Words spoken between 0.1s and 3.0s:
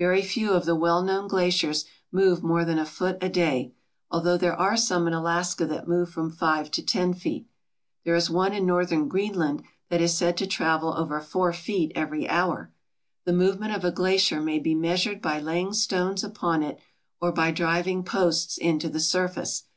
few of the well known glaciers move more than a